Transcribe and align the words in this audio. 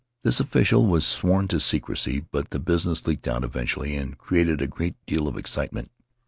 This 0.23 0.39
official 0.39 0.87
was 0.87 1.05
sworn 1.05 1.47
to 1.49 1.59
secrecy, 1.59 2.25
but 2.31 2.49
the 2.49 2.57
business 2.59 3.05
leaked 3.05 3.27
out 3.27 3.43
eventually 3.43 3.95
and 3.95 4.17
created 4.17 4.59
a 4.59 4.65
great 4.65 4.95
deal 5.05 5.27
of 5.27 5.37
excitement. 5.37 5.91